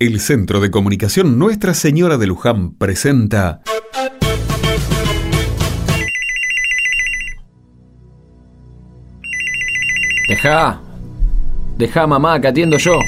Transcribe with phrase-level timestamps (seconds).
[0.00, 3.60] El Centro de Comunicación Nuestra Señora de Luján presenta...
[10.26, 10.80] Deja.
[11.76, 12.98] Deja, mamá, que atiendo yo.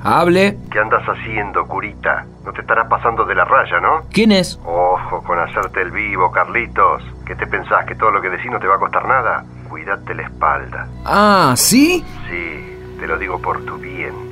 [0.00, 0.58] Hable.
[0.70, 2.26] ¿Qué andas haciendo, curita?
[2.44, 4.02] No te estarás pasando de la raya, ¿no?
[4.12, 4.60] ¿Quién es?
[4.66, 7.02] Ojo con hacerte el vivo, Carlitos.
[7.24, 7.86] ¿Qué te pensás?
[7.86, 9.46] ¿Que todo lo que decís no te va a costar nada?
[9.70, 10.86] Cuídate la espalda.
[11.06, 12.04] Ah, ¿sí?
[12.28, 14.25] Sí, te lo digo por tu bien.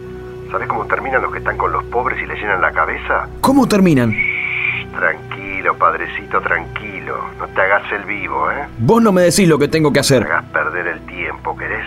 [0.50, 3.28] ¿Sabes cómo terminan los que están con los pobres y le llenan la cabeza?
[3.40, 4.10] ¿Cómo terminan?
[4.12, 7.16] Shh, tranquilo, padrecito, tranquilo.
[7.38, 8.66] No te hagas el vivo, ¿eh?
[8.78, 10.22] Vos no me decís lo que tengo que No hacer.
[10.24, 11.86] hagas perder el tiempo, ¿querés?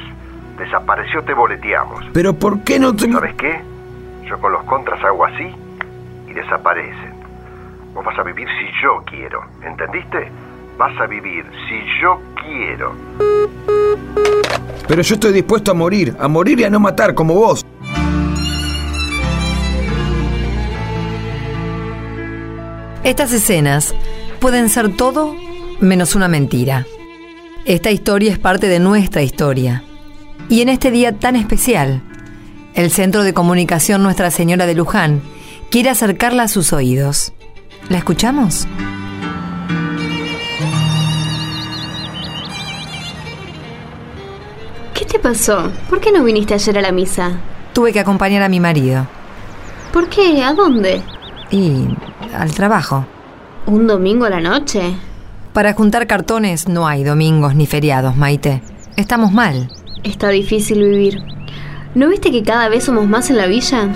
[0.58, 2.04] Desapareció, te boleteamos.
[2.14, 3.12] Pero ¿por qué no te...
[3.12, 3.62] ¿Sabes qué?
[4.28, 5.48] Yo con los contras hago así
[6.28, 7.14] y desaparecen.
[7.94, 10.30] Vos vas a vivir si yo quiero, ¿entendiste?
[10.78, 12.94] Vas a vivir si yo quiero.
[14.88, 17.66] Pero yo estoy dispuesto a morir, a morir y a no matar como vos.
[23.08, 23.96] Estas escenas
[24.42, 25.34] pueden ser todo
[25.80, 26.86] menos una mentira.
[27.64, 29.82] Esta historia es parte de nuestra historia.
[30.50, 32.02] Y en este día tan especial,
[32.74, 35.22] el Centro de Comunicación Nuestra Señora de Luján
[35.72, 37.32] quiere acercarla a sus oídos.
[37.88, 38.68] ¿La escuchamos?
[44.94, 45.72] ¿Qué te pasó?
[45.90, 47.40] ¿Por qué no viniste ayer a la misa?
[47.72, 49.08] Tuve que acompañar a mi marido.
[49.94, 50.44] ¿Por qué?
[50.44, 51.02] ¿A dónde?
[51.52, 51.88] Y
[52.36, 53.06] al trabajo.
[53.66, 54.96] ¿Un domingo a la noche?
[55.54, 58.62] Para juntar cartones no hay domingos ni feriados, Maite.
[58.96, 59.70] Estamos mal.
[60.04, 61.20] Está difícil vivir.
[61.96, 63.90] ¿No viste que cada vez somos más en la villa?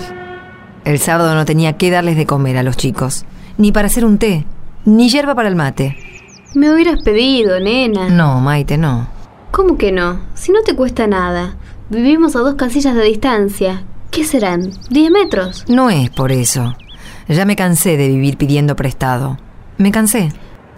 [0.84, 3.24] El sábado no tenía que darles de comer a los chicos.
[3.58, 4.44] Ni para hacer un té.
[4.84, 5.96] Ni hierba para el mate.
[6.54, 8.08] Me hubieras pedido, nena.
[8.08, 9.08] No, Maite, no.
[9.52, 10.20] ¿Cómo que no?
[10.34, 11.56] Si no te cuesta nada.
[11.88, 13.84] Vivimos a dos casillas de distancia.
[14.10, 14.70] ¿Qué serán?
[14.90, 15.64] ¿Diez metros?
[15.68, 16.74] No es por eso.
[17.28, 19.38] Ya me cansé de vivir pidiendo prestado.
[19.78, 20.30] Me cansé.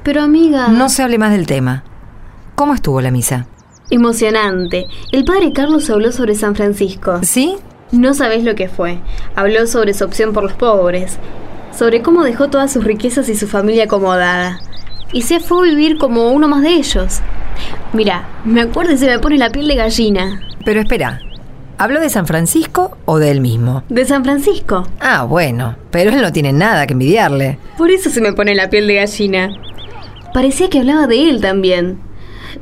[0.03, 0.69] Pero amiga...
[0.69, 1.85] No se hable más del tema.
[2.55, 3.47] ¿Cómo estuvo la misa?
[3.91, 4.87] Emocionante.
[5.13, 7.21] El padre Carlos habló sobre San Francisco.
[7.23, 7.57] ¿Sí?
[7.93, 8.99] No sabés lo que fue.
[9.35, 11.19] Habló sobre su opción por los pobres,
[11.77, 14.59] sobre cómo dejó todas sus riquezas y su familia acomodada.
[15.13, 17.21] Y se fue a vivir como uno más de ellos.
[17.93, 20.41] Mira, me acuerdo y se me pone la piel de gallina.
[20.65, 21.21] Pero espera.
[21.85, 23.83] ¿Habló de San Francisco o de él mismo?
[23.91, 24.89] De San Francisco.
[25.01, 25.77] Ah, bueno.
[25.91, 27.59] Pero él no tiene nada que envidiarle.
[27.77, 29.51] Por eso se me pone la piel de gallina.
[30.33, 31.99] Parecía que hablaba de él también.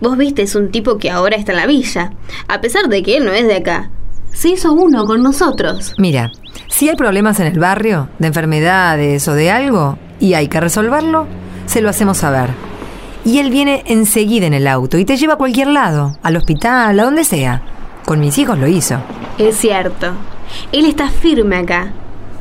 [0.00, 2.14] Vos viste, es un tipo que ahora está en la villa,
[2.48, 3.90] a pesar de que él no es de acá.
[4.32, 5.94] Se hizo uno con nosotros.
[5.98, 6.32] Mira,
[6.68, 11.28] si hay problemas en el barrio, de enfermedades o de algo, y hay que resolverlo,
[11.66, 12.50] se lo hacemos saber.
[13.24, 16.98] Y él viene enseguida en el auto y te lleva a cualquier lado, al hospital,
[16.98, 17.62] a donde sea.
[18.04, 18.98] Con mis hijos lo hizo.
[19.38, 20.12] Es cierto.
[20.72, 21.92] Él está firme acá.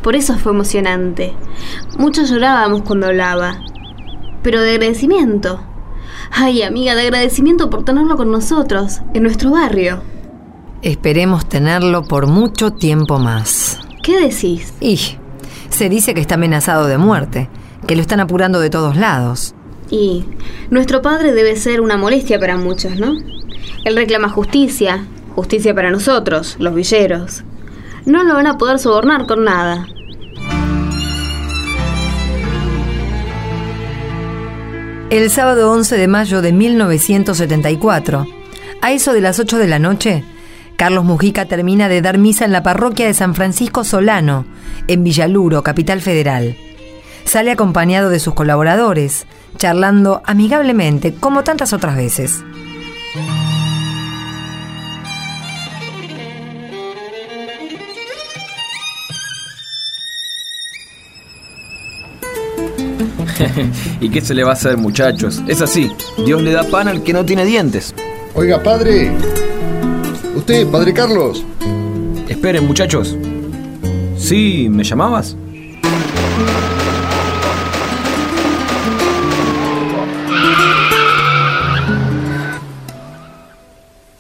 [0.02, 1.34] Por eso fue emocionante.
[1.98, 3.60] Muchos llorábamos cuando hablaba.
[4.42, 5.62] Pero de agradecimiento.
[6.32, 10.02] Ay, amiga, de agradecimiento por tenerlo con nosotros, en nuestro barrio.
[10.82, 13.80] Esperemos tenerlo por mucho tiempo más.
[14.02, 14.74] ¿Qué decís?
[14.80, 15.00] Y
[15.70, 17.50] se dice que está amenazado de muerte,
[17.86, 19.54] que lo están apurando de todos lados.
[19.92, 20.26] Y
[20.70, 23.14] nuestro padre debe ser una molestia para muchos, ¿no?
[23.84, 25.06] Él reclama justicia,
[25.36, 27.44] justicia para nosotros, los villeros.
[28.06, 29.86] No lo van a poder sobornar con nada.
[35.10, 38.28] El sábado 11 de mayo de 1974,
[38.82, 40.24] a eso de las 8 de la noche,
[40.78, 44.46] Carlos Mujica termina de dar misa en la parroquia de San Francisco Solano,
[44.88, 46.56] en Villaluro, capital federal.
[47.26, 49.28] Sale acompañado de sus colaboradores,
[49.58, 52.44] charlando amigablemente, como tantas otras veces.
[64.02, 65.42] ¿Y qué se le va a hacer, muchachos?
[65.48, 65.92] Es así.
[66.26, 67.94] Dios le da pan al que no tiene dientes.
[68.34, 69.12] Oiga, padre.
[70.36, 71.44] Usted, padre Carlos.
[72.28, 73.16] Esperen, muchachos.
[74.18, 74.68] ¿Sí?
[74.70, 75.36] ¿Me llamabas?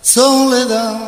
[0.02, 1.00] Soledad.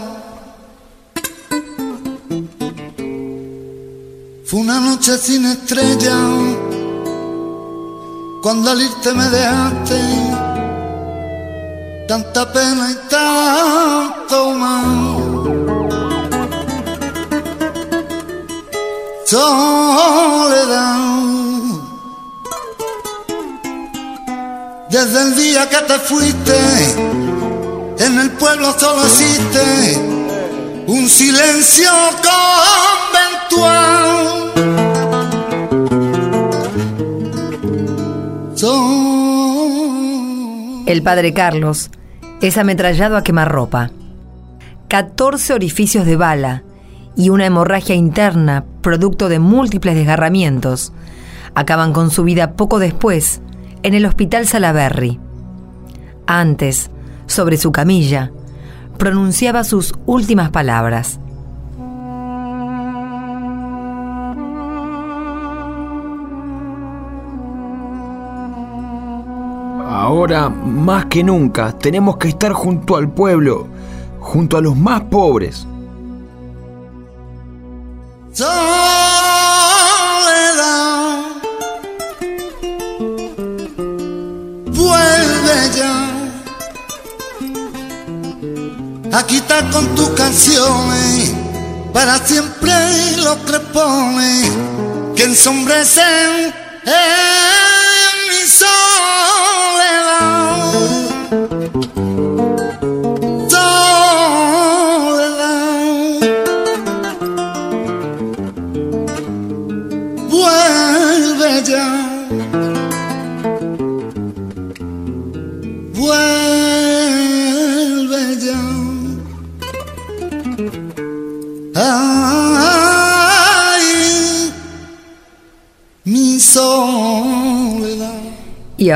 [4.46, 6.63] Fue una noche sin estrella.
[8.44, 10.02] Cuando al irte me dejaste
[12.10, 15.16] tanta pena y tanto mal.
[19.26, 20.84] Soledad.
[24.90, 26.60] Desde el día que te fuiste,
[27.98, 29.98] en el pueblo solo existe
[30.88, 31.92] un silencio
[33.50, 34.43] conventual.
[40.94, 41.90] El padre Carlos
[42.40, 43.90] es ametrallado a quemarropa.
[44.90, 46.62] 14 orificios de bala
[47.16, 50.94] y una hemorragia interna producto de múltiples desgarramientos
[51.56, 53.42] acaban con su vida poco después
[53.82, 55.20] en el hospital Salaberry.
[56.28, 56.92] Antes,
[57.26, 58.32] sobre su camilla,
[59.00, 61.20] pronunciaba sus últimas palabras.
[69.96, 73.68] Ahora, más que nunca, tenemos que estar junto al pueblo,
[74.20, 75.68] junto a los más pobres.
[84.72, 85.94] Vuelve ya.
[89.20, 91.36] Aquí está con tus canciones,
[91.94, 92.74] para siempre
[93.18, 94.52] los crepones
[95.16, 96.52] que ensombrecen
[96.84, 99.53] en mi soledad.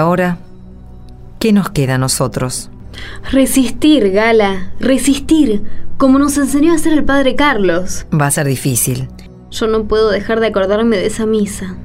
[0.07, 0.38] Ahora,
[1.38, 2.69] ¿qué nos queda a nosotros?
[3.30, 5.63] Resistir, Gala, resistir,
[5.98, 8.06] como nos enseñó a hacer el padre Carlos.
[8.13, 9.09] Va a ser difícil.
[9.51, 11.75] Yo no puedo dejar de acordarme de esa misa.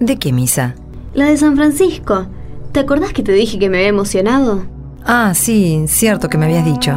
[0.00, 0.74] ¿De qué misa?
[1.12, 2.26] La de San Francisco.
[2.72, 4.64] ¿Te acordás que te dije que me había emocionado?
[5.04, 6.92] Ah, sí, cierto que me habías dicho.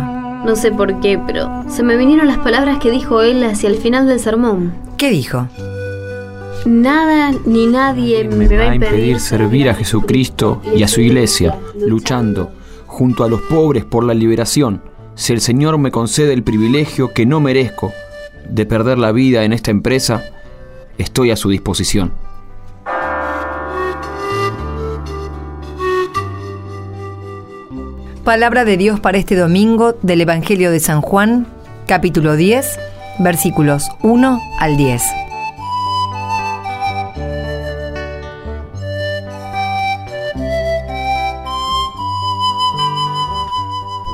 [0.46, 3.76] No sé por qué, pero se me vinieron las palabras que dijo él hacia el
[3.76, 4.74] final del sermón.
[4.98, 5.48] ¿Qué dijo?
[6.66, 11.58] Nada ni nadie me, me va a impedir servir a Jesucristo y a su iglesia,
[11.80, 12.52] luchando
[12.90, 14.82] junto a los pobres por la liberación,
[15.16, 17.94] si el Señor me concede el privilegio que no merezco
[18.50, 20.24] de perder la vida en esta empresa,
[20.98, 22.12] estoy a su disposición.
[28.24, 31.48] Palabra de Dios para este domingo del Evangelio de San Juan,
[31.88, 32.80] capítulo 10,
[33.20, 35.02] versículos 1 al 10.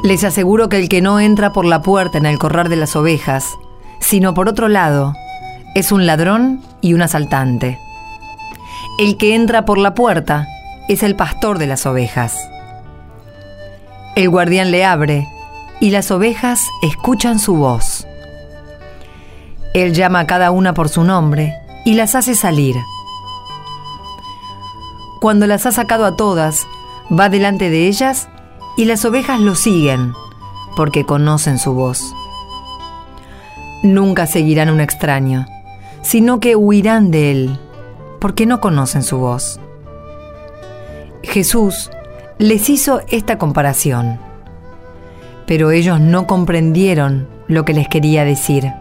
[0.06, 2.96] Les aseguro que el que no entra por la puerta en el corral de las
[2.96, 3.58] ovejas,
[4.00, 5.16] sino por otro lado,
[5.74, 7.80] es un ladrón y un asaltante.
[9.00, 10.48] El que entra por la puerta
[10.90, 12.38] es el pastor de las ovejas.
[14.16, 15.28] El guardián le abre
[15.80, 18.06] y las ovejas escuchan su voz.
[19.74, 21.52] Él llama a cada una por su nombre
[21.84, 22.76] y las hace salir.
[25.20, 26.68] Cuando las ha sacado a todas,
[27.12, 28.30] va delante de ellas
[28.78, 30.14] y las ovejas lo siguen
[30.76, 32.14] porque conocen su voz.
[33.84, 35.46] Nunca seguirán un extraño,
[36.02, 37.60] sino que huirán de él
[38.20, 39.60] porque no conocen su voz.
[41.24, 41.90] Jesús
[42.38, 44.20] les hizo esta comparación,
[45.46, 48.72] pero ellos no comprendieron lo que les quería decir.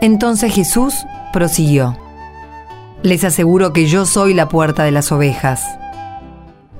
[0.00, 0.94] Entonces Jesús
[1.32, 1.96] prosiguió,
[3.02, 5.62] les aseguro que yo soy la puerta de las ovejas.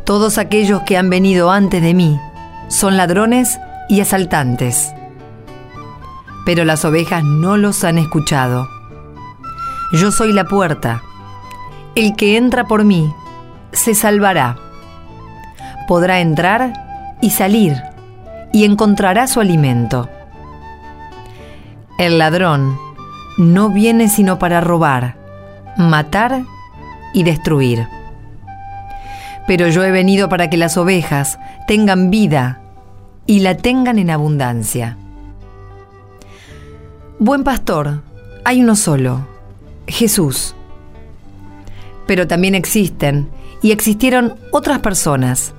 [0.05, 2.21] Todos aquellos que han venido antes de mí
[2.69, 3.59] son ladrones
[3.89, 4.95] y asaltantes,
[6.45, 8.69] pero las ovejas no los han escuchado.
[9.93, 11.03] Yo soy la puerta.
[11.95, 13.15] El que entra por mí
[13.73, 14.57] se salvará
[15.87, 16.73] podrá entrar
[17.21, 17.83] y salir
[18.53, 20.09] y encontrará su alimento.
[21.99, 22.79] El ladrón
[23.39, 25.17] no viene sino para robar,
[25.77, 26.43] matar
[27.13, 27.87] y destruir.
[29.47, 32.61] Pero yo he venido para que las ovejas tengan vida
[33.27, 34.97] y la tengan en abundancia.
[37.19, 38.03] Buen pastor,
[38.45, 39.27] hay uno solo,
[39.87, 40.55] Jesús.
[42.07, 43.29] Pero también existen
[43.63, 45.55] y existieron otras personas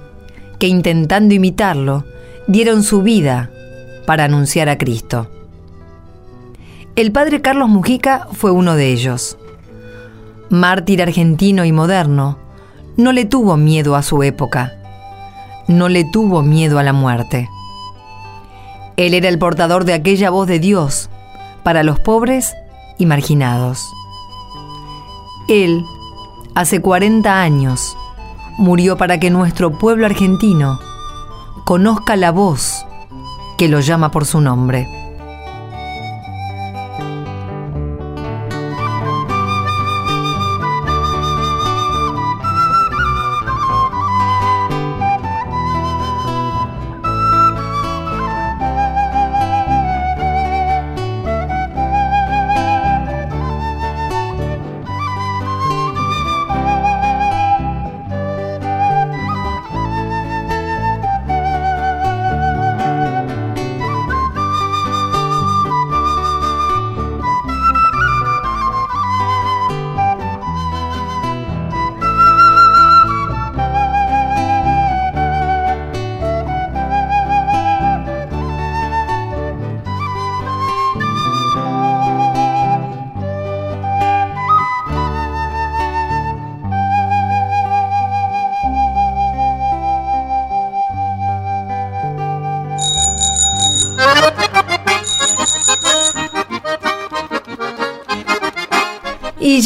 [0.60, 2.06] que intentando imitarlo,
[2.48, 3.50] dieron su vida
[4.06, 5.30] para anunciar a Cristo.
[6.96, 9.38] El padre Carlos Mujica fue uno de ellos.
[10.50, 12.38] Mártir argentino y moderno,
[12.98, 14.74] no le tuvo miedo a su época,
[15.68, 17.50] no le tuvo miedo a la muerte.
[18.96, 21.10] Él era el portador de aquella voz de Dios
[21.64, 22.56] para los pobres
[22.98, 23.86] y marginados.
[25.50, 25.84] Él,
[26.56, 27.98] hace 40 años,
[28.58, 30.80] murió para que nuestro pueblo argentino
[31.66, 32.86] conozca la voz
[33.58, 34.88] que lo llama por su nombre.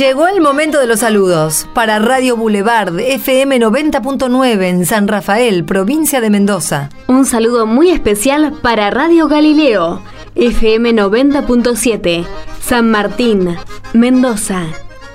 [0.09, 6.19] Llegó el momento de los saludos para Radio Boulevard FM 90.9 en San Rafael, provincia
[6.19, 6.89] de Mendoza.
[7.05, 10.01] Un saludo muy especial para Radio Galileo
[10.33, 12.25] FM 90.7
[12.59, 13.55] San Martín,
[13.93, 14.63] Mendoza.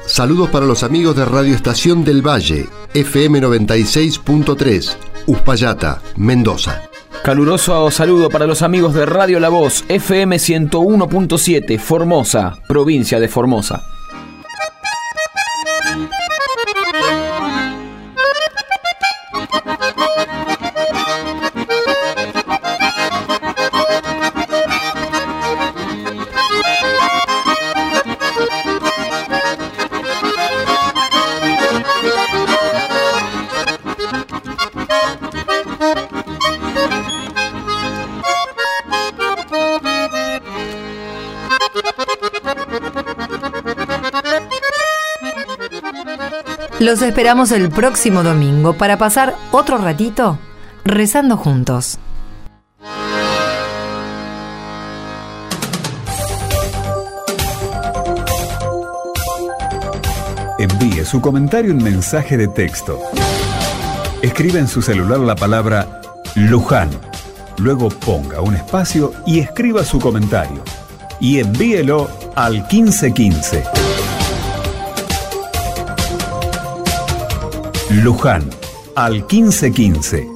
[0.07, 4.97] Saludos para los amigos de Radio Estación del Valle FM 96.3
[5.27, 6.83] Uspallata, Mendoza.
[7.25, 13.83] Caluroso saludo para los amigos de Radio La Voz FM 101.7 Formosa, provincia de Formosa.
[46.85, 50.38] Los esperamos el próximo domingo para pasar otro ratito
[50.85, 51.99] rezando juntos.
[60.59, 63.00] Envíe su comentario en mensaje de texto.
[64.21, 66.03] Escribe en su celular la palabra
[66.35, 66.91] Luján.
[67.57, 70.62] Luego ponga un espacio y escriba su comentario.
[71.19, 73.84] Y envíelo al 1515.
[78.03, 78.49] Luján
[78.97, 80.34] al 1515